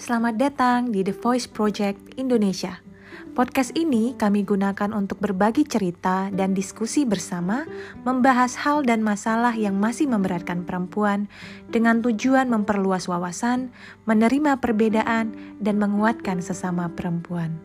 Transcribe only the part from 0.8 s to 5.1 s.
di The Voice Project Indonesia. Podcast ini kami gunakan